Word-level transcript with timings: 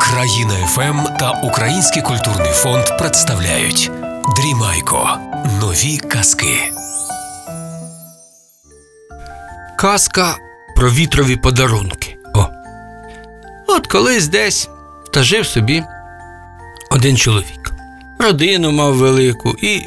Країна 0.00 0.54
ФМ 0.66 1.16
та 1.18 1.30
Український 1.30 2.02
культурний 2.02 2.52
фонд 2.52 2.84
представляють 2.98 3.90
Дрімайко. 4.36 5.18
Нові 5.60 5.98
казки. 5.98 6.72
Казка 9.78 10.36
про 10.76 10.90
вітрові 10.90 11.36
подарунки. 11.36 12.16
О. 12.34 12.46
От 13.66 13.86
колись 13.86 14.28
десь 14.28 14.68
та 15.12 15.22
жив 15.22 15.46
собі 15.46 15.84
один 16.90 17.16
чоловік. 17.16 17.72
Родину 18.18 18.72
мав 18.72 18.94
велику 18.94 19.50
і 19.62 19.80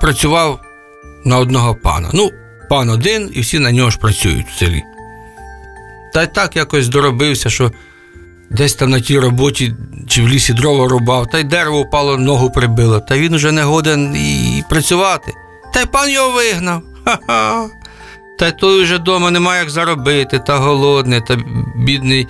працював 0.00 0.60
на 1.24 1.38
одного 1.38 1.74
пана. 1.74 2.10
Ну, 2.12 2.30
пан 2.68 2.90
один, 2.90 3.30
і 3.34 3.40
всі 3.40 3.58
на 3.58 3.72
нього 3.72 3.90
ж 3.90 3.98
працюють 3.98 4.46
в 4.48 4.58
селі. 4.58 4.82
Та 6.14 6.22
й 6.22 6.26
так 6.26 6.56
якось 6.56 6.88
доробився, 6.88 7.50
що 7.50 7.72
десь 8.50 8.74
там 8.74 8.90
на 8.90 9.00
тій 9.00 9.18
роботі 9.18 9.74
чи 10.08 10.22
в 10.22 10.28
лісі 10.28 10.52
дрова 10.52 10.88
рубав, 10.88 11.26
та 11.26 11.38
й 11.38 11.44
дерево 11.44 11.82
впало, 11.82 12.16
ногу 12.16 12.50
прибило, 12.50 13.00
та 13.00 13.18
він 13.18 13.34
уже 13.34 13.52
не 13.52 13.62
годен 13.62 14.16
і 14.16 14.62
працювати. 14.70 15.32
Та 15.74 15.80
й 15.80 15.86
пан 15.86 16.10
його 16.10 16.30
вигнав. 16.30 16.82
Ха-ха. 17.04 17.68
Та 18.38 18.48
й 18.48 18.52
той 18.52 18.82
вже 18.82 18.96
вдома 18.96 19.30
немає 19.30 19.60
як 19.60 19.70
заробити, 19.70 20.38
та 20.38 20.56
голодний, 20.56 21.20
та 21.20 21.38
бідний, 21.76 22.26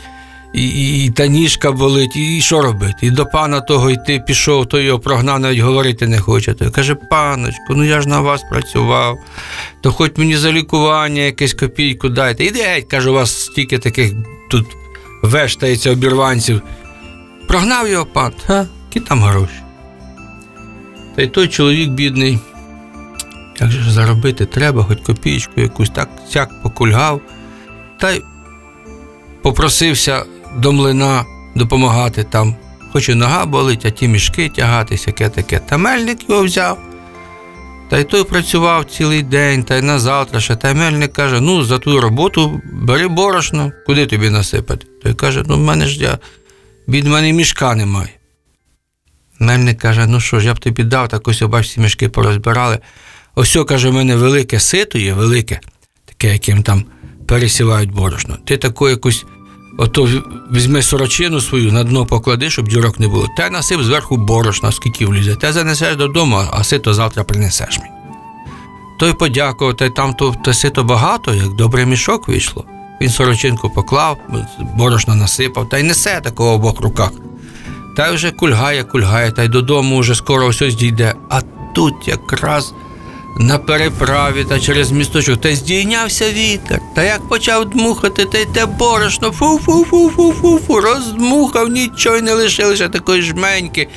і, 0.52 0.68
і, 0.68 1.04
і 1.04 1.10
та 1.10 1.26
ніжка 1.26 1.72
болить, 1.72 2.16
і, 2.16 2.36
і 2.36 2.40
що 2.40 2.62
робити? 2.62 2.96
І 3.02 3.10
до 3.10 3.26
пана 3.26 3.60
того 3.60 3.90
йти 3.90 4.22
пішов, 4.26 4.66
той 4.66 4.84
його 4.84 4.98
прогнав, 4.98 5.40
навіть 5.40 5.58
говорити 5.58 6.06
не 6.06 6.18
хоче. 6.18 6.54
Той 6.54 6.70
каже, 6.70 6.94
паночку, 6.94 7.74
ну 7.74 7.84
я 7.84 8.00
ж 8.00 8.08
на 8.08 8.20
вас 8.20 8.42
працював, 8.50 9.18
то 9.80 9.92
хоч 9.92 10.12
мені 10.16 10.36
за 10.36 10.52
лікування 10.52 11.22
якесь 11.22 11.54
копійку 11.54 12.08
дайте. 12.08 12.44
Іди 12.44 12.62
геть, 12.62 12.84
каже, 12.84 13.10
у 13.10 13.14
вас 13.14 13.44
стільки 13.44 13.78
таких 13.78 14.12
тут 14.50 14.66
вештається 15.26 15.90
обірванців. 15.92 16.62
Прогнав 17.48 17.88
його 17.88 18.06
пан, 18.06 18.32
ха, 18.46 18.66
які 18.88 19.08
там 19.08 19.22
гроші. 19.22 19.62
Та 21.16 21.22
й 21.22 21.28
той 21.28 21.48
чоловік 21.48 21.90
бідний. 21.90 22.38
Як 23.60 23.70
же 23.70 23.90
заробити 23.90 24.46
треба, 24.46 24.84
хоч 24.84 24.98
копійку 25.00 25.60
якусь 25.60 25.90
так 25.90 26.08
сяк 26.28 26.62
покульгав, 26.62 27.20
та 28.00 28.10
й 28.10 28.22
попросився 29.42 30.24
до 30.56 30.72
млина 30.72 31.24
допомагати 31.54 32.24
там. 32.24 32.54
Хоч 32.92 33.08
і 33.08 33.14
нога 33.14 33.46
болить, 33.46 33.86
а 33.86 33.90
ті 33.90 34.08
мішки 34.08 34.48
тягати, 34.48 34.96
яке 35.06 35.28
таке. 35.28 35.58
Та 35.58 35.78
мельник 35.78 36.30
його 36.30 36.44
взяв. 36.44 36.78
Та 37.90 37.98
й 37.98 38.04
той 38.04 38.24
працював 38.24 38.84
цілий 38.84 39.22
день, 39.22 39.64
та 39.64 39.76
й 39.76 39.82
на 39.82 39.98
завтра 39.98 40.40
ще. 40.40 40.56
Та 40.56 40.70
й 40.70 40.74
мельник 40.74 41.12
каже: 41.12 41.40
ну, 41.40 41.64
за 41.64 41.78
ту 41.78 42.00
роботу 42.00 42.60
бери 42.72 43.08
борошно, 43.08 43.72
куди 43.86 44.06
тобі 44.06 44.30
насипати? 44.30 44.86
Той 45.02 45.14
каже, 45.14 45.44
ну 45.46 45.56
в 45.56 45.60
мене 45.60 45.86
ж 45.86 45.98
я 46.00 46.18
від 46.88 47.06
мене 47.06 47.32
мішка 47.32 47.74
немає. 47.74 48.10
Мельник 49.38 49.78
каже: 49.78 50.06
ну 50.06 50.20
що 50.20 50.40
ж, 50.40 50.46
я 50.46 50.54
б 50.54 50.58
тобі 50.58 50.84
дав, 50.84 51.08
так 51.08 51.28
ось 51.28 51.42
бач, 51.42 51.66
всі 51.66 51.80
мішки 51.80 52.08
порозбирали. 52.08 52.78
Ось, 53.34 53.58
каже, 53.68 53.88
в 53.88 53.92
мене 53.92 54.16
велике 54.16 54.60
сито 54.60 54.98
є, 54.98 55.12
велике, 55.12 55.60
таке, 56.04 56.32
яким 56.32 56.62
там 56.62 56.84
пересівають 57.26 57.90
борошно. 57.90 58.38
Ти 58.44 58.56
таку 58.56 58.88
якусь, 58.88 59.24
ото 59.76 60.08
візьми 60.52 60.82
сорочину 60.82 61.40
свою, 61.40 61.72
на 61.72 61.84
дно 61.84 62.06
поклади, 62.06 62.50
щоб 62.50 62.68
дірок 62.68 63.00
не 63.00 63.08
було. 63.08 63.28
Та 63.36 63.50
насип 63.50 63.82
зверху 63.82 64.16
борошна, 64.16 64.72
скільки 64.72 65.06
влізе. 65.06 65.34
Те 65.34 65.52
занесеш 65.52 65.96
додому, 65.96 66.42
а 66.50 66.64
сито 66.64 66.94
завтра 66.94 67.24
принесеш 67.24 67.78
мені. 67.78 67.90
Той 68.98 69.12
подякував, 69.12 69.76
та 69.76 69.90
там 69.90 70.14
то, 70.14 70.34
те 70.44 70.54
сито 70.54 70.84
багато, 70.84 71.34
як 71.34 71.54
добре 71.54 71.86
мішок 71.86 72.28
вийшло. 72.28 72.64
Він 73.00 73.10
сорочинку 73.10 73.70
поклав, 73.70 74.18
борошна 74.76 75.14
насипав, 75.14 75.68
та 75.68 75.78
й 75.78 75.82
несе 75.82 76.20
такого 76.20 76.50
в 76.50 76.54
обох 76.54 76.80
руках. 76.80 77.10
Та 77.96 78.08
й 78.08 78.14
вже 78.14 78.30
кульгає, 78.30 78.84
кульгає, 78.84 79.32
та 79.32 79.42
й 79.42 79.48
додому 79.48 79.98
вже 79.98 80.14
скоро 80.14 80.48
все 80.48 80.70
дійде. 80.70 81.14
А 81.30 81.40
тут 81.74 81.94
якраз 82.08 82.74
на 83.38 83.58
переправі 83.58 84.44
та 84.44 84.60
через 84.60 84.90
місточок, 84.90 85.40
та 85.40 85.54
здійнявся 85.54 86.32
вітер. 86.32 86.80
Та 86.94 87.04
як 87.04 87.28
почав 87.28 87.70
дмухати, 87.70 88.24
та 88.24 88.38
й 88.38 88.46
те 88.54 88.66
борошно, 88.66 89.30
фу-фу-фу-фу-фу-фу, 89.30 90.80
роздмухав, 90.80 91.68
нічого 91.68 92.16
й 92.16 92.22
не 92.22 92.32
лишилося 92.32 92.88
такої 92.88 93.22
жменьки. 93.22 93.88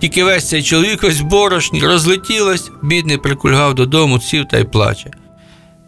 Тільки 0.00 0.24
весь 0.24 0.48
цей 0.48 0.62
чоловік 0.62 1.04
ось 1.04 1.20
борошні 1.20 1.80
розлетілось, 1.80 2.70
бідний 2.82 3.16
прикульгав 3.16 3.74
додому, 3.74 4.20
сів 4.20 4.44
та 4.50 4.58
й 4.58 4.64
плаче. 4.64 5.10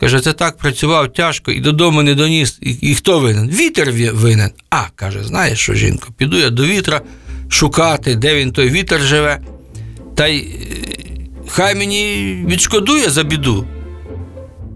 Каже, 0.01 0.21
це 0.21 0.33
так 0.33 0.57
працював 0.57 1.13
тяжко 1.13 1.51
і 1.51 1.61
додому 1.61 2.03
не 2.03 2.15
доніс. 2.15 2.59
І, 2.63 2.71
і 2.71 2.95
хто 2.95 3.21
винен? 3.21 3.51
Вітер 3.51 3.93
винен. 4.13 4.51
А, 4.71 4.83
каже, 4.95 5.25
знаєш 5.25 5.59
що, 5.59 5.75
жінко, 5.75 6.09
піду 6.17 6.39
я 6.39 6.51
до 6.51 6.67
вітра 6.67 7.01
шукати, 7.49 8.15
де 8.15 8.35
він 8.35 8.53
той 8.53 8.71
вітер 8.71 9.01
живе, 9.01 9.41
та 10.15 10.27
й 10.27 10.47
хай 11.51 11.75
мені 11.75 12.37
відшкодує 12.49 13.11
за 13.11 13.23
біду. 13.23 13.67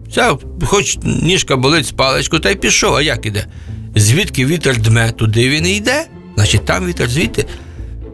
Взяв, 0.09 0.43
хоч 0.65 0.99
ніжка 1.05 1.57
болить 1.57 1.87
з 1.87 1.93
паличку, 1.93 2.39
та 2.39 2.51
й 2.51 2.55
пішов, 2.55 2.95
а 2.95 3.03
як 3.03 3.27
іде? 3.27 3.47
Звідки 3.95 4.47
вітер 4.47 4.79
дме, 4.79 5.13
туди 5.13 5.49
він 5.49 5.67
і 5.67 5.77
йде, 5.77 6.07
значить 6.35 6.65
там 6.65 6.87
вітер 6.87 7.11
звідти. 7.11 7.47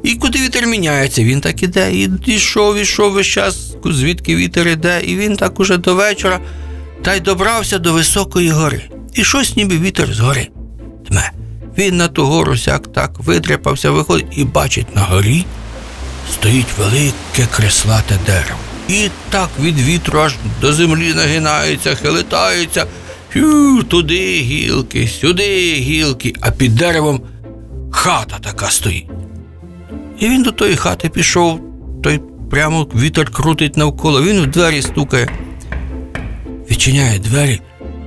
І 0.03 0.15
куди 0.15 0.39
вітер 0.39 0.67
міняється, 0.67 1.25
він 1.25 1.41
так 1.41 1.63
іде. 1.63 1.93
І 1.93 2.09
йшов, 2.27 2.77
ішов 2.77 3.13
весь 3.13 3.27
час, 3.27 3.77
звідки 3.85 4.37
вітер 4.37 4.69
іде, 4.69 5.01
і 5.05 5.17
він 5.17 5.37
так 5.37 5.61
уже 5.61 5.77
до 5.77 5.95
вечора 5.95 6.41
та 7.03 7.15
й 7.15 7.21
добрався 7.21 7.79
до 7.79 7.93
високої 7.93 8.51
гори. 8.51 8.83
І 9.15 9.25
щось 9.25 9.57
ніби 9.57 9.79
вітер 9.79 10.15
з 10.15 10.21
гори 10.21 10.49
дме. 11.09 11.31
Він 11.79 11.97
на 11.97 12.09
ту 12.09 12.27
гору 12.27 12.57
сяк 12.57 12.93
так 12.93 13.19
видряпався, 13.19 13.91
виходить 13.91 14.27
і 14.37 14.45
бачить 14.45 14.97
на 14.97 15.03
горі 15.03 15.45
стоїть 16.31 16.79
велике 16.79 17.47
креслате 17.57 18.19
дерево. 18.27 18.59
І 18.89 19.09
так 19.31 19.49
від 19.61 19.81
вітру 19.81 20.21
аж 20.21 20.35
до 20.61 20.73
землі 20.73 21.15
нагинається, 21.15 21.95
хилитається. 21.95 22.87
Фю, 23.33 23.83
туди 23.83 24.41
гілки, 24.41 25.09
сюди 25.09 25.75
гілки, 25.75 26.35
а 26.41 26.51
під 26.51 26.75
деревом 26.75 27.21
хата 27.91 28.39
така 28.39 28.71
стоїть. 28.71 29.07
І 30.19 30.29
він 30.29 30.43
до 30.43 30.53
тої 30.53 30.77
хати 30.77 31.09
пішов, 31.09 31.61
той 32.03 32.21
прямо 32.51 32.87
вітер 32.95 33.31
крутить 33.31 33.77
навколо, 33.77 34.23
він 34.23 34.41
в 34.41 34.47
двері 34.47 34.83
стукає. 34.83 35.29
Відчиняє 36.71 37.19
двері. 37.19 37.61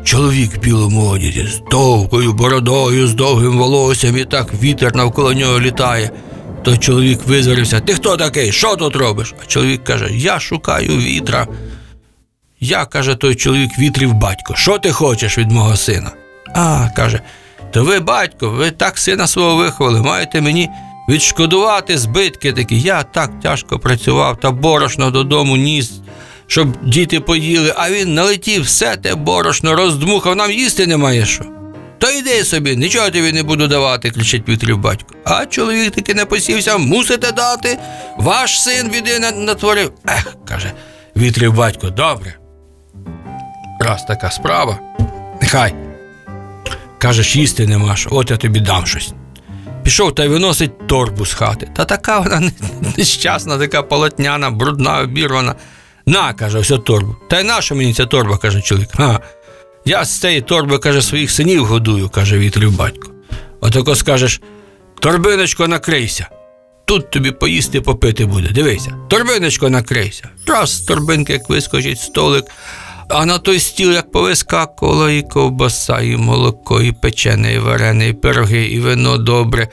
Чоловік 0.03 0.55
в 0.55 0.59
білому 0.59 1.07
одязі 1.07 1.47
з 1.47 1.61
довгою 1.71 2.33
бородою, 2.33 3.07
з 3.07 3.13
довгим 3.13 3.57
волоссям, 3.57 4.17
і 4.17 4.25
так 4.25 4.53
вітер 4.63 4.95
навколо 4.95 5.33
нього 5.33 5.59
літає. 5.59 6.11
Той 6.63 6.77
чоловік 6.77 7.19
визверився. 7.27 7.79
Ти 7.79 7.93
хто 7.93 8.17
такий? 8.17 8.51
Що 8.51 8.75
тут 8.75 8.95
робиш? 8.95 9.33
А 9.43 9.45
чоловік 9.45 9.83
каже: 9.83 10.09
Я 10.11 10.39
шукаю 10.39 10.97
вітра. 10.97 11.47
Я, 12.59 12.85
каже 12.85 13.15
той 13.15 13.35
чоловік, 13.35 13.79
вітрів 13.79 14.13
батько. 14.13 14.55
Що 14.55 14.79
ти 14.79 14.91
хочеш 14.91 15.37
від 15.37 15.51
мого 15.51 15.75
сина? 15.75 16.11
А, 16.55 16.89
каже, 16.95 17.21
то 17.71 17.83
ви, 17.83 17.99
батько, 17.99 18.49
ви 18.49 18.71
так 18.71 18.97
сина 18.97 19.27
свого 19.27 19.55
виховали, 19.55 20.01
маєте 20.01 20.41
мені 20.41 20.69
відшкодувати 21.09 21.97
збитки 21.97 22.53
такі. 22.53 22.79
Я 22.79 23.03
так 23.03 23.39
тяжко 23.39 23.79
працював 23.79 24.37
та 24.39 24.51
борошно 24.51 25.11
додому 25.11 25.57
ніс, 25.57 25.91
щоб 26.47 26.67
діти 26.85 27.19
поїли, 27.19 27.73
а 27.77 27.89
він 27.91 28.13
налетів 28.13 28.63
все 28.63 28.95
те 28.95 29.15
борошно, 29.15 29.75
роздмухав, 29.75 30.35
нам 30.35 30.51
їсти 30.51 30.87
немає 30.87 31.25
що. 31.25 31.52
То 32.03 32.11
йди 32.11 32.43
собі, 32.43 32.75
нічого 32.75 33.09
тобі 33.09 33.31
не 33.31 33.43
буду 33.43 33.67
давати, 33.67 34.11
кричить 34.11 34.49
вітрів 34.49 34.77
батько. 34.77 35.15
А 35.23 35.45
чоловік 35.45 35.91
таки 35.91 36.13
не 36.13 36.25
посівся, 36.25 36.77
мусите 36.77 37.31
дати. 37.31 37.79
Ваш 38.17 38.61
син 38.61 38.89
біди 38.89 39.19
натворив. 39.19 39.93
Ех, 40.07 40.35
каже 40.47 40.71
вітрів 41.17 41.53
батько, 41.53 41.89
добре. 41.89 42.35
Раз 43.79 44.05
така 44.05 44.31
справа. 44.31 44.79
Нехай. 45.41 45.75
Кажеш, 46.97 47.35
їсти 47.35 47.67
нема 47.67 47.95
що, 47.95 48.09
от 48.11 48.31
я 48.31 48.37
тобі 48.37 48.59
дам 48.59 48.85
щось. 48.85 49.13
Пішов 49.83 50.15
та 50.15 50.23
й 50.23 50.27
виносить 50.27 50.87
торбу 50.87 51.25
з 51.25 51.33
хати. 51.33 51.69
Та 51.75 51.85
така 51.85 52.19
вона 52.19 52.51
нещасна, 52.97 53.57
така 53.57 53.83
полотняна, 53.83 54.49
брудна, 54.49 54.99
обірвана. 54.99 55.55
На, 56.05 56.33
каже, 56.33 56.57
ось 56.57 56.73
торбу. 56.85 57.15
Та 57.29 57.39
й 57.39 57.43
наша 57.43 57.75
мені 57.75 57.93
ця 57.93 58.05
торба, 58.05 58.37
каже 58.37 58.61
чоловік. 58.61 58.89
Ага. 58.93 59.19
Я 59.85 60.05
з 60.05 60.19
цієї 60.19 60.41
торби, 60.41 60.77
каже, 60.77 61.01
своїх 61.01 61.31
синів 61.31 61.65
годую, 61.65 62.09
каже 62.09 62.37
вітрів 62.37 62.77
батько. 62.77 63.11
Отако 63.61 63.95
скажеш, 63.95 64.41
торбиночко, 64.99 65.67
накрийся. 65.67 66.27
Тут 66.85 67.11
тобі 67.11 67.31
поїсти 67.31 67.81
попити 67.81 68.25
буде. 68.25 68.49
Дивися, 68.49 68.95
торбиночко 69.09 69.69
накрийся. 69.69 70.29
Раз 70.47 70.79
торбинки, 70.79 71.33
як 71.33 71.49
вискочить 71.49 71.99
столик, 71.99 72.45
а 73.09 73.25
на 73.25 73.39
той 73.39 73.59
стіл, 73.59 73.91
як 73.91 74.11
повискакувало, 74.11 75.09
і 75.09 75.21
ковбаса, 75.21 76.01
і 76.01 76.17
молоко, 76.17 76.81
і 76.81 76.91
печене, 76.91 77.53
і 77.53 77.59
варене, 77.59 78.07
і 78.07 78.13
пироги, 78.13 78.65
і 78.65 78.79
вино 78.79 79.17
добре, 79.17 79.67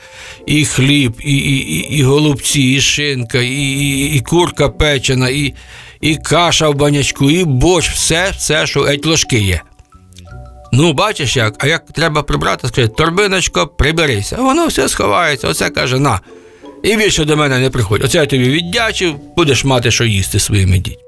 і 0.45 0.65
хліб, 0.65 1.13
і, 1.19 1.37
і, 1.37 1.57
і, 1.57 1.97
і 1.97 2.03
голубці, 2.03 2.61
і 2.61 2.81
шинка, 2.81 3.39
і, 3.39 3.49
і, 3.49 4.15
і 4.15 4.19
курка 4.19 4.69
печена, 4.69 5.29
і, 5.29 5.53
і 6.01 6.15
каша 6.15 6.69
в 6.69 6.75
банячку, 6.75 7.31
і 7.31 7.43
борщ, 7.43 7.89
все, 7.89 8.33
все, 8.37 8.67
що 8.67 8.81
геть 8.81 9.05
ложки 9.05 9.39
є. 9.39 9.61
Ну, 10.71 10.93
бачиш 10.93 11.37
як, 11.37 11.55
а 11.59 11.67
як 11.67 11.91
треба 11.91 12.23
прибрати, 12.23 12.67
скаже, 12.67 12.87
торбиночко, 12.87 13.67
приберися. 13.67 14.35
Воно 14.35 14.67
все 14.67 14.89
сховається. 14.89 15.47
Оце 15.47 15.69
каже, 15.69 15.99
на. 15.99 16.19
І 16.83 16.95
більше 16.95 17.25
до 17.25 17.37
мене 17.37 17.59
не 17.59 17.69
приходь. 17.69 18.03
Оце 18.03 18.17
я 18.17 18.25
тобі 18.25 18.49
віддячив, 18.49 19.15
будеш 19.37 19.65
мати, 19.65 19.91
що 19.91 20.03
їсти 20.03 20.39
своїми 20.39 20.77
дітьми. 20.77 21.01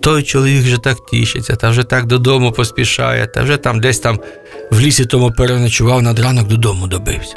Той 0.00 0.22
чоловік 0.22 0.62
вже 0.62 0.78
так 0.78 0.96
тішиться, 1.10 1.56
та 1.56 1.70
вже 1.70 1.84
так 1.84 2.06
додому 2.06 2.52
поспішає, 2.52 3.26
та 3.26 3.42
вже 3.42 3.56
там 3.56 3.80
десь 3.80 3.98
там 3.98 4.20
в 4.70 4.80
лісі 4.80 5.04
тому 5.06 5.30
переночував, 5.30 6.02
над 6.02 6.18
ранок 6.18 6.48
додому 6.48 6.86
добився. 6.86 7.36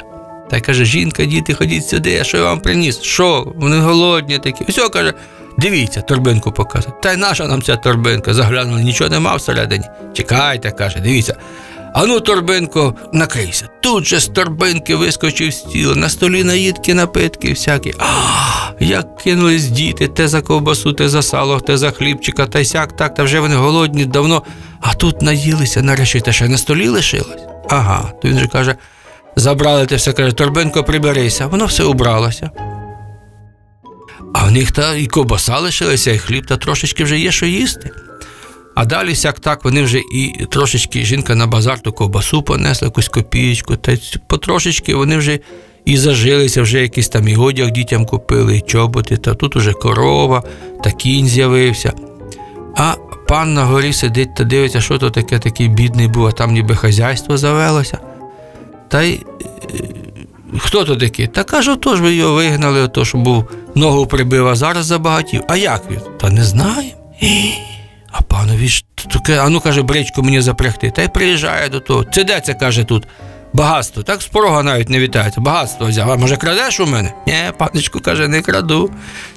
Та 0.50 0.56
й 0.56 0.60
каже, 0.60 0.84
жінка, 0.84 1.24
діти, 1.24 1.54
ходіть 1.54 1.88
сюди, 1.88 2.18
а 2.20 2.24
що 2.24 2.36
я 2.36 2.44
вам 2.44 2.60
приніс? 2.60 3.00
Що? 3.02 3.52
Вони 3.56 3.78
голодні 3.78 4.38
такі. 4.38 4.64
Все, 4.68 4.88
каже, 4.88 5.14
дивіться, 5.60 6.00
торбинку 6.00 6.52
показує. 6.52 6.94
Та 7.02 7.12
й 7.12 7.16
наша 7.16 7.46
нам 7.46 7.62
ця 7.62 7.76
торбинка? 7.76 8.34
Заглянули, 8.34 8.82
нічого 8.82 9.10
нема 9.10 9.36
всередині. 9.36 9.84
Чекайте, 10.12 10.70
каже, 10.70 11.00
дивіться. 11.00 11.36
А 11.94 12.06
ну, 12.06 12.20
торбинко, 12.20 12.94
накрийся. 13.12 13.68
Тут 13.80 14.06
же 14.06 14.20
з 14.20 14.26
торбинки 14.26 14.94
вискочив 14.94 15.54
стіл, 15.54 15.96
на 15.96 16.08
столі 16.08 16.44
наїдки, 16.44 16.94
напитки 16.94 17.48
всякі. 17.48 17.94
А, 17.98 18.04
як 18.80 19.16
кинулись 19.16 19.64
діти, 19.64 20.08
те 20.08 20.28
за 20.28 20.42
ковбасу, 20.42 20.92
те 20.92 21.08
за 21.08 21.22
сало, 21.22 21.60
те 21.60 21.76
за 21.76 21.90
хлібчика, 21.90 22.46
та 22.46 22.64
сяк, 22.64 22.96
так, 22.96 23.14
та 23.14 23.22
вже 23.22 23.40
вони 23.40 23.54
голодні 23.54 24.04
давно. 24.04 24.42
А 24.80 24.94
тут 24.94 25.22
наїлися, 25.22 25.82
нарешті, 25.82 26.20
та 26.20 26.32
ще 26.32 26.48
на 26.48 26.58
столі 26.58 26.88
лишилось. 26.88 27.42
Ага, 27.68 28.12
то 28.22 28.28
він 28.28 28.38
же 28.38 28.46
каже, 28.46 28.76
забрали 29.36 29.86
те 29.86 29.96
все, 29.96 30.12
каже, 30.12 30.32
торбинко, 30.32 30.84
приберися, 30.84 31.46
воно 31.46 31.66
все 31.66 31.84
убралося. 31.84 32.50
А 34.34 34.44
в 34.44 34.50
них 34.50 34.72
та 34.72 34.94
і 34.94 35.06
ковбаса 35.06 35.58
лишилася, 35.58 36.10
і 36.10 36.18
хліб, 36.18 36.46
та 36.46 36.56
трошечки 36.56 37.04
вже 37.04 37.18
є 37.18 37.32
що 37.32 37.46
їсти. 37.46 37.90
А 38.74 38.84
далі 38.84 39.14
сяк 39.14 39.40
так 39.40 39.64
вони 39.64 39.82
вже 39.82 39.98
і 39.98 40.46
трошечки 40.50 41.04
жінка 41.04 41.34
на 41.34 41.46
базар 41.46 41.80
ту 41.80 41.92
ковбасу 41.92 42.42
понесла, 42.42 42.86
якусь 42.86 43.08
копієчку, 43.08 43.76
та 43.76 43.96
потрошечки 44.26 44.94
вони 44.94 45.16
вже 45.16 45.38
і 45.84 45.96
зажилися, 45.96 46.62
вже 46.62 46.80
якийсь 46.80 47.08
там 47.08 47.28
і 47.28 47.36
одяг 47.36 47.70
дітям 47.70 48.06
купили, 48.06 48.56
і 48.56 48.60
чоботи, 48.60 49.16
та 49.16 49.34
тут 49.34 49.56
уже 49.56 49.72
корова, 49.72 50.42
та 50.84 50.90
кінь 50.90 51.26
з'явився. 51.26 51.92
А 52.76 52.94
пан 53.28 53.54
на 53.54 53.64
горі 53.64 53.92
сидить 53.92 54.34
та 54.34 54.44
дивиться, 54.44 54.80
що 54.80 54.98
то 54.98 55.10
таке 55.10 55.38
такий 55.38 55.68
бідний 55.68 56.08
був, 56.08 56.26
а 56.26 56.32
там 56.32 56.52
ніби 56.52 56.76
хазяйство 56.76 57.36
завелося. 57.36 57.98
Та 58.88 59.02
й 59.02 59.12
е, 59.12 59.18
хто 60.58 60.84
то 60.84 60.96
такий? 60.96 61.26
Та 61.26 61.44
каже, 61.44 61.76
то 61.76 61.96
ж 61.96 62.02
ви 62.02 62.14
його 62.14 62.34
вигнали, 62.34 62.80
ото 62.80 63.04
що 63.04 63.18
був 63.18 63.44
ногу 63.74 64.06
прибив, 64.06 64.48
а 64.48 64.54
зараз 64.54 64.86
забагатів. 64.86 65.42
А 65.48 65.56
як 65.56 65.82
він? 65.90 66.00
Та 66.20 66.30
не 66.30 66.44
знаємо. 66.44 66.92
А 68.12 68.22
панові 68.22 68.68
ж 68.68 68.84
таке, 69.12 69.38
а 69.38 69.48
ну 69.48 69.60
каже, 69.60 69.82
бричку 69.82 70.22
мені 70.22 70.40
запрягти. 70.40 70.90
Та 70.90 71.02
й 71.02 71.08
приїжджає 71.08 71.68
до 71.68 71.80
того. 71.80 72.04
Це 72.04 72.24
де 72.24 72.40
це 72.40 72.54
каже 72.54 72.84
тут? 72.84 73.06
Багатство. 73.52 74.02
Так 74.02 74.22
з 74.22 74.26
порога 74.26 74.62
навіть 74.62 74.88
не 74.88 74.98
вітається. 74.98 75.40
Багатство 75.40 75.86
взяв. 75.86 76.10
А 76.10 76.16
може 76.16 76.36
крадеш 76.36 76.80
у 76.80 76.86
мене? 76.86 77.12
Ні, 77.26 77.34
паночку 77.58 78.00
каже, 78.00 78.28
не 78.28 78.42
краду. 78.42 78.90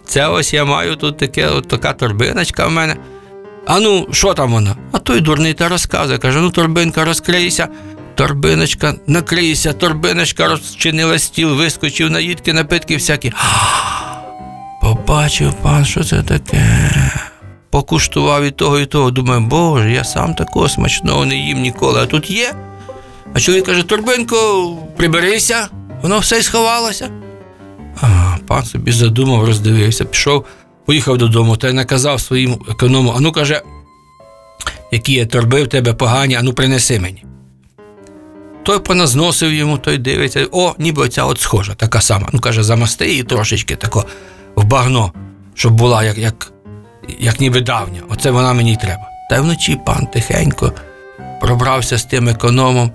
Це 0.06 0.27
ось 0.27 0.53
я 0.53 0.65
маю 0.65 0.95
тут 0.95 1.18
таке, 1.18 1.47
от 1.47 1.68
така 1.68 1.94
торбиночка 1.94 2.68
в 2.68 2.71
мене. 2.71 2.95
А 3.68 3.79
ну, 3.79 4.07
що 4.12 4.33
там 4.33 4.51
вона? 4.51 4.75
А 4.91 5.00
той 5.00 5.21
дурний 5.21 5.53
та 5.53 5.69
розказує. 5.69 6.18
Каже, 6.18 6.39
ну 6.39 6.50
торбинка, 6.50 7.06
розкрийся. 7.06 7.68
Торбиночка, 8.15 8.95
накрийся, 9.07 9.74
торбиночка 9.74 10.47
розчинила 10.47 11.19
стіл, 11.19 11.56
вискочив 11.56 12.12
наїдки, 12.12 12.53
напитки 12.53 12.95
всякі. 12.95 13.33
Побачив 14.83 15.53
пан, 15.53 15.85
що 15.85 16.03
це 16.03 16.24
таке. 16.24 16.89
Покуштував 17.69 18.44
і 18.44 18.51
того, 18.51 18.80
і 18.80 18.85
того. 18.85 19.12
Думаю, 19.12 19.41
боже, 19.41 19.91
я 19.91 20.03
сам 20.03 20.35
такого 20.35 20.69
смачного 20.69 21.25
не 21.25 21.35
їм 21.35 21.62
ніколи, 21.62 22.01
а 22.01 22.06
тут 22.06 22.31
є. 22.31 22.53
А 23.33 23.39
чоловік 23.39 23.65
каже, 23.65 23.83
торбинко, 23.83 24.77
приберися, 24.97 25.68
воно 26.01 26.19
все 26.19 26.39
й 26.39 26.44
сховалося. 26.44 27.09
А, 28.01 28.35
пан 28.47 28.65
собі 28.65 28.91
задумав, 28.91 29.45
роздивився, 29.45 30.06
пішов, 30.06 30.45
поїхав 30.86 31.18
додому 31.18 31.57
та 31.57 31.69
й 31.69 31.74
наказав 31.74 32.21
своїм 32.21 32.59
економу, 32.69 33.13
а 33.18 33.19
ну 33.19 33.31
каже, 33.31 33.62
які 34.91 35.13
є 35.13 35.25
торби 35.25 35.63
в 35.63 35.68
тебе 35.68 35.94
погані, 35.94 36.36
а 36.36 36.41
ну 36.41 36.53
принеси 36.53 37.00
мені. 37.00 37.25
Той 38.63 38.79
поназносив 38.79 39.53
йому, 39.53 39.77
той 39.77 39.97
дивиться, 39.97 40.47
о, 40.51 40.75
ніби 40.77 41.03
оця 41.03 41.24
от 41.24 41.39
схожа, 41.39 41.74
така 41.74 42.01
сама. 42.01 42.29
Ну, 42.33 42.39
каже, 42.39 42.63
замасти 42.63 43.09
її 43.09 43.24
трошечки 43.24 43.75
тако 43.75 44.06
в 44.55 44.63
багно, 44.63 45.13
щоб 45.53 45.73
була 45.73 46.03
як, 46.03 46.17
як, 46.17 46.51
як 47.19 47.39
ніби 47.39 47.61
давня. 47.61 48.01
Оце 48.09 48.31
вона 48.31 48.53
мені 48.53 48.75
треба. 48.75 49.03
Та 49.29 49.35
й 49.38 49.39
вночі 49.39 49.79
пан 49.85 50.07
тихенько 50.07 50.73
пробрався 51.41 51.97
з 51.97 52.05
тим 52.05 52.29
економом. 52.29 52.91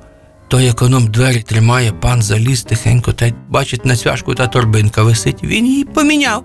Той 0.48 0.68
економ 0.68 1.06
двері 1.06 1.42
тримає, 1.42 1.92
пан 1.92 2.22
заліз 2.22 2.62
тихенько, 2.62 3.12
та 3.12 3.26
й 3.26 3.34
бачить 3.48 3.84
на 3.84 3.96
цвяшку 3.96 4.34
та 4.34 4.46
торбинка 4.46 5.02
висить. 5.02 5.44
Він 5.44 5.66
її 5.66 5.84
поміняв. 5.84 6.44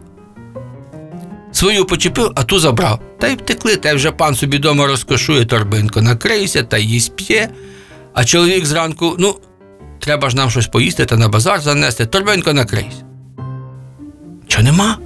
Свою 1.52 1.86
почепив, 1.86 2.32
а 2.36 2.44
ту 2.44 2.60
забрав. 2.60 3.00
Та 3.20 3.28
й 3.28 3.36
втекли, 3.36 3.76
та 3.76 3.92
й 3.92 3.96
вже 3.96 4.12
пан 4.12 4.36
собі 4.36 4.58
дома 4.58 4.88
розкошує 4.88 5.46
торбинку, 5.46 6.02
накрийся 6.02 6.64
та 6.64 6.78
їсть 6.78 7.16
п'є. 7.16 7.50
А 8.14 8.26
чоловік 8.26 8.66
зранку, 8.66 9.16
ну, 9.20 9.36
треба 10.00 10.30
ж 10.30 10.36
нам 10.36 10.50
щось 10.50 10.68
поїсти 10.68 11.06
та 11.06 11.18
на 11.18 11.30
базар 11.30 11.62
занести, 11.62 12.06
торбинко 12.06 12.54
накрийся. 12.54 13.04
Що 14.48 14.62
нема? 14.64 14.98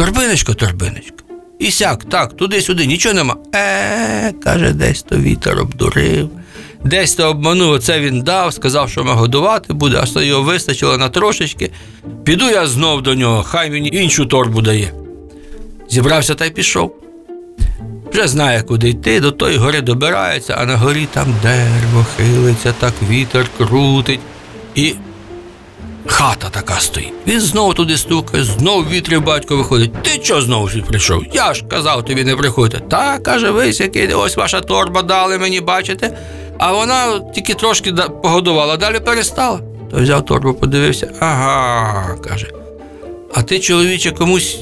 Торбиночко, 0.00 0.54
торбиночко. 0.54 1.16
І 1.58 1.70
сяк, 1.70 2.04
так, 2.04 2.36
туди-сюди, 2.36 2.86
нічого 2.86 3.14
нема. 3.14 3.36
Е, 3.54 4.32
каже, 4.32 4.72
десь 4.72 5.02
то 5.02 5.16
вітер 5.16 5.58
обдурив, 5.58 6.30
десь 6.84 7.14
то 7.14 7.30
обманув, 7.30 7.70
оце 7.70 8.00
він 8.00 8.22
дав, 8.22 8.54
сказав, 8.54 8.90
що 8.90 9.04
мене 9.04 9.16
годувати 9.16 9.72
буде, 9.72 9.98
а 10.02 10.06
що 10.06 10.22
його 10.22 10.42
вистачило 10.42 10.98
на 10.98 11.08
трошечки. 11.08 11.70
Піду 12.24 12.50
я 12.50 12.66
знов 12.66 13.02
до 13.02 13.14
нього, 13.14 13.42
хай 13.42 13.70
мені 13.70 13.88
іншу 13.92 14.26
торбу 14.26 14.60
дає. 14.60 14.92
Зібрався 15.90 16.34
та 16.34 16.44
й 16.44 16.50
пішов. 16.50 16.94
Вже 18.12 18.28
знає, 18.28 18.62
куди 18.62 18.88
йти, 18.88 19.20
до 19.20 19.30
тої 19.30 19.56
гори 19.56 19.80
добирається, 19.80 20.56
а 20.58 20.66
на 20.66 20.76
горі 20.76 21.08
там 21.12 21.34
дерево 21.42 22.06
хилиться, 22.16 22.74
так 22.80 22.94
вітер 23.10 23.46
крутить. 23.58 24.20
І 24.74 24.94
хата 26.10 26.48
така 26.50 26.80
стоїть. 26.80 27.12
Він 27.26 27.40
знову 27.40 27.74
туди 27.74 27.96
стукає, 27.96 28.44
знов 28.44 28.88
вітрів 28.88 29.24
батько 29.24 29.56
виходить. 29.56 30.02
Ти 30.02 30.18
чого 30.18 30.40
знову 30.40 30.68
сюди 30.68 30.82
прийшов? 30.88 31.22
Я 31.32 31.54
ж 31.54 31.64
казав 31.64 32.04
тобі 32.04 32.24
не 32.24 32.36
приходити. 32.36 32.84
Та, 32.88 33.18
каже, 33.18 33.50
вись, 33.50 33.80
який, 33.80 34.14
ось 34.14 34.36
ваша 34.36 34.60
торба 34.60 35.02
дали 35.02 35.38
мені, 35.38 35.60
бачите. 35.60 36.18
А 36.58 36.72
вона 36.72 37.20
тільки 37.34 37.54
трошки 37.54 37.92
погодувала, 37.92 38.76
далі 38.76 39.00
перестала. 39.00 39.60
Той 39.90 40.02
взяв 40.02 40.24
торбу, 40.24 40.54
подивився. 40.54 41.12
Ага, 41.20 42.16
каже. 42.28 42.50
А 43.34 43.42
ти, 43.42 43.58
чоловіче, 43.58 44.10
комусь 44.10 44.58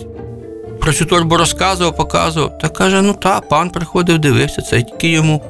про 0.81 0.93
цю 0.93 1.05
торбу 1.05 1.37
розказував, 1.37 1.97
показував. 1.97 2.59
Та 2.59 2.69
каже, 2.69 3.03
ну 3.03 3.15
та, 3.23 3.41
пан 3.41 3.71
приходив, 3.71 4.19
дивився, 4.19 4.63
це 4.63 4.83
тільки 4.83 5.09
йому. 5.09 5.43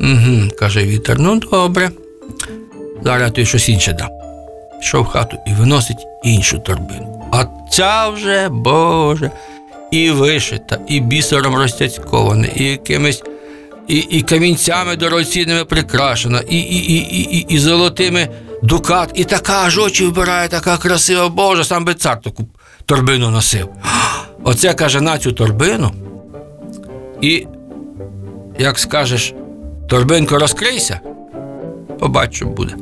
Угу, 0.00 0.50
каже 0.58 0.84
вітер, 0.84 1.18
ну 1.18 1.40
добре. 1.40 1.90
Зараз 3.02 3.30
тобі 3.30 3.46
щось 3.46 3.68
інше 3.68 3.92
дам. 3.92 4.17
Пішов 4.80 5.02
в 5.02 5.06
хату 5.06 5.36
і 5.46 5.52
виносить 5.52 6.06
іншу 6.24 6.58
торбину. 6.58 7.24
А 7.32 7.44
ця 7.70 8.08
вже, 8.08 8.48
Боже, 8.48 9.30
і 9.90 10.10
вишита, 10.10 10.78
і 10.88 11.00
бісером 11.00 11.56
розтяцькована, 11.56 12.46
і 12.46 12.64
якимись. 12.64 13.22
І, 13.88 13.96
і 13.98 14.22
камінцями 14.22 14.96
дорогоцінними 14.96 15.64
прикрашена, 15.64 16.40
і, 16.48 16.58
і, 16.58 16.76
і, 16.76 16.96
і, 16.96 17.38
і, 17.38 17.46
і 17.48 17.58
золотими 17.58 18.28
дукат, 18.62 19.10
і 19.14 19.24
така 19.24 19.52
аж 19.52 19.78
очі 19.78 20.06
вбирає, 20.06 20.48
така 20.48 20.76
красива, 20.76 21.28
Боже, 21.28 21.64
сам 21.64 21.84
би 21.84 21.94
цар 21.94 22.20
таку 22.20 22.44
торбину 22.86 23.30
носив. 23.30 23.68
Оце 24.44 24.74
каже 24.74 25.00
на 25.00 25.18
цю 25.18 25.32
торбину. 25.32 25.92
І, 27.20 27.46
як 28.58 28.78
скажеш, 28.78 29.34
торбинко 29.88 30.38
розкрийся, 30.38 31.00
побач, 31.98 32.36
що 32.36 32.46
буде. 32.46 32.74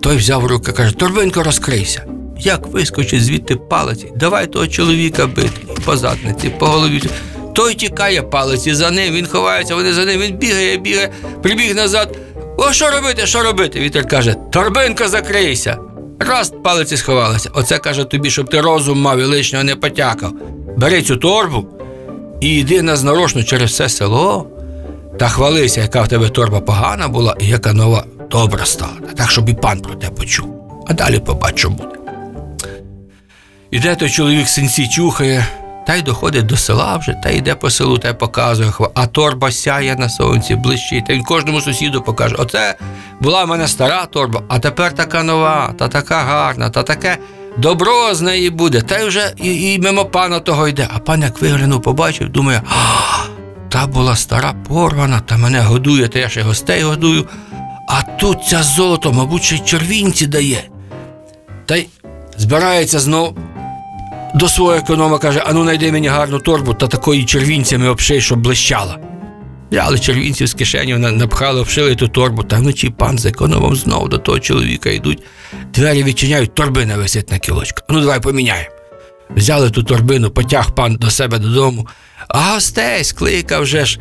Той 0.00 0.16
взяв 0.16 0.46
руки, 0.46 0.72
каже, 0.72 0.94
торбинко 0.94 1.42
розкрийся. 1.42 2.04
Як 2.38 2.66
вискочить 2.66 3.24
звідти 3.24 3.56
палиці, 3.56 4.12
давай 4.16 4.46
того 4.46 4.66
чоловіка 4.66 5.26
бити 5.26 5.60
по 5.84 5.96
задниці, 5.96 6.48
по 6.48 6.66
голові. 6.66 7.02
Той 7.54 7.74
тікає 7.74 8.22
палиці 8.22 8.74
за 8.74 8.90
ним, 8.90 9.14
він 9.14 9.26
ховається, 9.26 9.74
вони 9.74 9.92
за 9.92 10.04
ним, 10.04 10.20
він 10.20 10.36
бігає, 10.36 10.76
бігає, 10.76 11.10
прибіг 11.42 11.76
назад. 11.76 12.18
О, 12.56 12.72
що 12.72 12.90
робити, 12.90 13.26
що 13.26 13.42
робити? 13.42 13.80
Вітер 13.80 14.08
каже, 14.08 14.34
торбинко 14.52 15.08
закрийся. 15.08 15.78
Раз 16.18 16.52
палиці 16.64 16.96
сховалася. 16.96 17.50
Оце 17.54 17.78
каже 17.78 18.04
тобі, 18.04 18.30
щоб 18.30 18.50
ти 18.50 18.60
розум 18.60 19.00
мав 19.00 19.18
і 19.18 19.24
лишнього 19.24 19.64
не 19.64 19.76
потякав. 19.76 20.32
Бери 20.76 21.02
цю 21.02 21.16
торбу 21.16 21.66
і 22.40 22.56
йди 22.56 22.82
назнарочно 22.82 23.42
через 23.42 23.70
все 23.70 23.88
село 23.88 24.46
та 25.18 25.28
хвалися, 25.28 25.80
яка 25.80 26.02
в 26.02 26.08
тебе 26.08 26.28
торба 26.28 26.60
погана 26.60 27.08
була 27.08 27.36
і 27.40 27.46
яка 27.46 27.72
нова 27.72 28.04
добра 28.30 28.66
стала. 28.66 28.92
Так, 29.16 29.30
щоб 29.30 29.48
і 29.48 29.54
пан 29.54 29.80
про 29.80 29.94
те 29.94 30.10
почув. 30.10 30.54
А 30.88 30.92
далі 30.92 31.18
побач, 31.18 31.58
що 31.58 31.70
буде. 31.70 31.96
Іде 33.70 33.96
той 33.96 34.10
чоловік 34.10 34.48
синці 34.48 34.88
чухає, 34.88 35.46
та 35.86 35.94
й 35.94 36.02
доходить 36.02 36.46
до 36.46 36.56
села 36.56 36.96
вже, 36.96 37.12
та 37.22 37.30
йде 37.30 37.54
по 37.54 37.70
селу, 37.70 37.98
та 37.98 38.08
й 38.08 38.14
показує, 38.14 38.72
а 38.94 39.06
торба 39.06 39.50
сяє 39.50 39.96
на 39.96 40.08
сонці, 40.08 40.54
блищить. 40.56 41.06
Та 41.06 41.12
він 41.12 41.22
кожному 41.22 41.60
сусіду 41.60 42.02
покаже: 42.02 42.34
оце 42.38 42.74
була 43.20 43.44
в 43.44 43.48
мене 43.48 43.68
стара 43.68 44.06
торба, 44.06 44.42
а 44.48 44.58
тепер 44.58 44.94
така 44.94 45.22
нова, 45.22 45.74
та 45.78 45.88
така 45.88 46.22
гарна, 46.22 46.70
та 46.70 46.82
таке 46.82 47.18
добро 47.58 48.14
з 48.14 48.20
неї 48.20 48.50
буде. 48.50 48.80
Та 48.80 48.98
й 48.98 49.08
вже 49.08 49.34
і, 49.36 49.74
і 49.74 49.78
мимо 49.78 50.04
пана 50.04 50.40
того 50.40 50.68
йде. 50.68 50.88
А 50.94 50.98
пан 50.98 51.22
як 51.22 51.42
виглянув, 51.42 51.82
побачив, 51.82 52.28
думає, 52.28 52.62
«А, 52.68 52.74
та 53.68 53.86
була 53.86 54.16
стара 54.16 54.54
порвана, 54.68 55.20
та 55.20 55.36
мене 55.36 55.60
годує, 55.60 56.08
та 56.08 56.18
я 56.18 56.28
ще 56.28 56.42
гостей 56.42 56.82
годую. 56.82 57.28
А 57.92 58.02
тут 58.02 58.44
ця 58.44 58.62
золото, 58.62 59.12
мабуть, 59.12 59.42
ще 59.42 59.54
й 59.54 59.58
червінці 59.58 60.26
дає. 60.26 60.62
Та 61.66 61.76
й 61.76 61.86
збирається 62.36 62.98
знов 62.98 63.36
до 64.34 64.48
свого 64.48 64.72
економа, 64.72 65.18
каже: 65.18 65.42
ану 65.46 65.64
найди 65.64 65.92
мені 65.92 66.08
гарну 66.08 66.38
торбу 66.38 66.74
та 66.74 66.86
такої 66.86 67.24
червінцями 67.24 67.88
обший, 67.88 68.20
щоб 68.20 68.40
блищала. 68.40 68.98
Взяли 69.70 69.98
червінців 69.98 70.46
з 70.46 70.54
кишені, 70.54 70.96
напхали, 70.96 71.60
обшили 71.60 71.94
ту 71.94 72.08
торбу, 72.08 72.42
та 72.42 72.56
вночі 72.56 72.90
пан 72.90 73.18
з 73.18 73.26
економом 73.26 73.76
знову 73.76 74.08
до 74.08 74.18
того 74.18 74.38
чоловіка 74.38 74.90
йдуть. 74.90 75.22
Двері 75.74 76.02
відчиняють, 76.02 76.54
торбина 76.54 76.96
висить 76.96 77.30
на 77.30 77.38
кілочку. 77.38 77.82
Ну, 77.88 78.00
давай 78.00 78.20
поміняємо. 78.20 78.70
Взяли 79.36 79.70
ту 79.70 79.82
торбину, 79.82 80.30
потяг 80.30 80.74
пан 80.74 80.96
до 80.96 81.10
себе 81.10 81.38
додому, 81.38 81.88
а 82.28 82.54
гостей 82.54 83.04
скликав 83.04 83.62
вже 83.62 83.84
ж. 83.84 84.00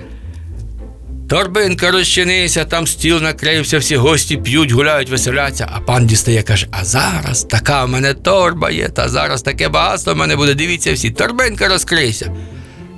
Торбинка 1.29 1.91
розчинися, 1.91 2.65
там 2.65 2.87
стіл 2.87 3.21
накрився, 3.21 3.77
всі 3.77 3.95
гості 3.95 4.37
п'ють, 4.37 4.71
гуляють, 4.71 5.09
веселяться. 5.09 5.69
А 5.71 5.79
пан 5.79 6.05
дістає, 6.05 6.43
каже: 6.43 6.67
А 6.71 6.85
зараз 6.85 7.43
така 7.43 7.85
в 7.85 7.89
мене 7.89 8.13
торба 8.13 8.69
є, 8.69 8.89
та 8.89 9.09
зараз 9.09 9.41
таке 9.41 9.69
багатство 9.69 10.13
в 10.13 10.17
мене 10.17 10.35
буде. 10.35 10.53
Дивіться 10.53 10.93
всі, 10.93 11.11
торбинка 11.11 11.67
розкрийся. 11.67 12.31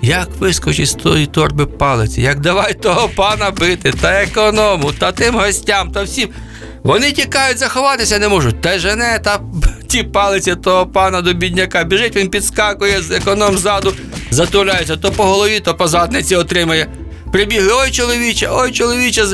Як 0.01 0.27
вискочить 0.39 0.87
з 0.87 0.93
тої 0.93 1.25
торби 1.25 1.65
палець, 1.65 2.17
як 2.17 2.39
давай 2.39 2.73
того 2.73 3.09
пана 3.15 3.51
бити, 3.51 3.93
та 4.01 4.11
економу, 4.11 4.91
та 4.91 5.11
тим 5.11 5.35
гостям, 5.35 5.91
та 5.91 6.03
всім. 6.03 6.29
Вони 6.83 7.11
тікають, 7.11 7.57
заховатися 7.57 8.19
не 8.19 8.27
можуть. 8.27 8.61
Та 8.61 8.79
жене, 8.79 9.19
та 9.23 9.39
ті 9.87 10.03
палиці 10.03 10.55
того 10.55 10.87
пана 10.87 11.21
до 11.21 11.33
бідняка. 11.33 11.83
Біжить, 11.83 12.15
він 12.15 12.29
підскакує 12.29 13.01
з 13.01 13.11
економ 13.11 13.57
ззаду, 13.57 13.93
затуляється, 14.31 14.97
то 14.97 15.11
по 15.11 15.23
голові, 15.23 15.59
то 15.59 15.75
по 15.75 15.87
задниці 15.87 16.35
отримає. 16.35 16.87
Прибігли, 17.31 17.73
ой, 17.73 17.91
чоловіче, 17.91 18.49
ой, 18.51 18.71
чоловіче, 18.71 19.25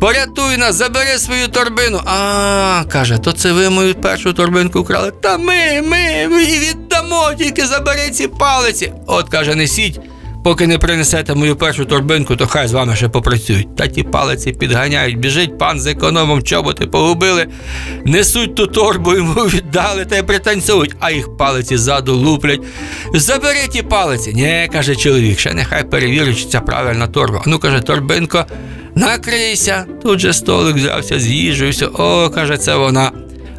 порятуй 0.00 0.56
нас, 0.56 0.74
забери 0.74 1.18
свою 1.18 1.48
торбину. 1.48 2.00
А, 2.06 2.84
каже, 2.92 3.18
то 3.18 3.32
це 3.32 3.52
ви 3.52 3.70
мою 3.70 3.94
першу 3.94 4.32
торбинку 4.32 4.82
вкрали. 4.82 5.12
Та 5.22 5.38
ми, 5.38 5.82
ми, 5.82 6.28
ми 6.28 6.44
віддамо, 6.44 7.34
тільки 7.38 7.66
забери 7.66 8.10
ці 8.10 8.28
палиці. 8.28 8.92
От 9.06 9.28
каже, 9.28 9.54
несіть, 9.54 10.00
поки 10.46 10.66
не 10.66 10.78
принесете 10.78 11.34
мою 11.34 11.56
першу 11.56 11.84
торбинку, 11.84 12.36
то 12.36 12.46
хай 12.46 12.68
з 12.68 12.72
вами 12.72 12.96
ще 12.96 13.08
попрацюють. 13.08 13.76
Та 13.76 13.86
ті 13.86 14.02
палиці 14.02 14.52
підганяють, 14.52 15.18
біжить 15.18 15.58
пан 15.58 15.80
з 15.80 15.86
економом, 15.86 16.42
чоботи 16.42 16.86
погубили, 16.86 17.46
несуть 18.04 18.54
ту 18.54 18.66
торбу, 18.66 19.14
йому 19.14 19.32
віддали 19.42 20.04
та 20.04 20.16
й 20.16 20.22
пританцюють, 20.22 20.94
а 21.00 21.10
їх 21.10 21.36
палиці 21.36 21.76
ззаду 21.76 22.16
луплять. 22.16 22.60
Забери 23.14 23.68
ті 23.72 23.82
палиці. 23.82 24.32
Ні, 24.34 24.68
каже 24.72 24.96
чоловік, 24.96 25.38
ще 25.38 25.54
нехай 25.54 25.84
перевірить, 25.84 26.38
чи 26.38 26.44
ця 26.44 26.60
правильна 26.60 27.06
торба. 27.06 27.42
Ну, 27.46 27.58
каже, 27.58 27.80
торбинко, 27.80 28.44
накрийся. 28.94 29.86
Тут 30.02 30.20
же 30.20 30.32
столик 30.32 30.76
взявся 30.76 31.20
з 31.20 31.26
їжею. 31.26 31.90
О, 31.98 32.30
каже, 32.30 32.56
це 32.56 32.76
вона. 32.76 33.12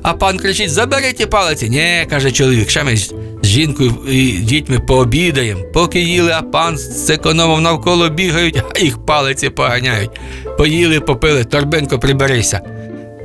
А 0.09 0.13
пан 0.13 0.37
кричить: 0.37 0.71
забери 0.71 1.13
ті 1.13 1.25
палиці. 1.25 1.69
Ні, 1.69 2.07
каже 2.09 2.31
чоловік, 2.31 2.69
ще 2.69 2.83
ми 2.83 2.97
з 2.97 3.13
жінкою 3.43 3.93
і 4.09 4.31
дітьми 4.31 4.79
пообідаємо. 4.79 5.61
Поки 5.73 5.99
їли, 5.99 6.31
а 6.31 6.41
пан 6.41 6.77
з 6.77 7.09
економом 7.09 7.63
навколо 7.63 8.09
бігають, 8.09 8.61
а 8.75 8.79
їх 8.79 9.05
палиці 9.05 9.49
поганяють. 9.49 10.09
Поїли, 10.57 10.99
попили, 10.99 11.43
торбинко, 11.43 11.99
приберися. 11.99 12.61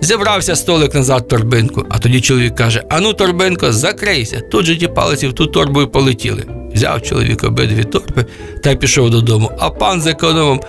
Зібрався 0.01 0.57
столик 0.57 0.95
назад 0.95 1.29
торбинку, 1.29 1.87
а 1.91 1.99
тоді 1.99 2.21
чоловік 2.21 2.55
каже: 2.55 2.83
Ану, 2.91 3.13
торбинко, 3.13 3.73
закрийся. 3.73 4.41
Тут 4.41 4.67
же 4.67 4.77
ті 4.77 4.89
палиці 4.89 5.29
в 5.29 5.33
ту 5.33 5.47
торбу 5.47 5.83
і 5.83 5.87
полетіли. 5.87 6.45
Взяв 6.75 7.03
чоловік 7.03 7.45
обидві 7.45 7.85
торби 7.85 8.27
та 8.63 8.71
й 8.71 8.77
пішов 8.77 9.11
додому. 9.11 9.51
А 9.59 9.71
пан 9.71 10.01
з 10.01 10.07
економом 10.07 10.61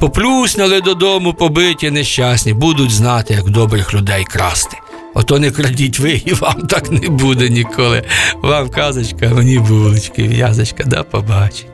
поплюсняли 0.00 0.80
додому, 0.80 1.34
побиті, 1.34 1.90
нещасні, 1.90 2.52
будуть 2.52 2.90
знати, 2.90 3.34
як 3.34 3.50
добрих 3.50 3.94
людей 3.94 4.24
красти. 4.24 4.76
Ото 5.14 5.38
не 5.38 5.50
крадіть 5.50 5.98
ви, 5.98 6.22
і 6.24 6.32
вам 6.32 6.66
так 6.66 6.90
не 6.90 7.08
буде 7.08 7.48
ніколи. 7.48 8.02
Вам 8.42 8.68
казочка, 8.68 9.28
мені 9.28 9.58
булочки, 9.58 10.22
в'язочка, 10.22 10.84
да 10.84 11.02
побачить. 11.02 11.71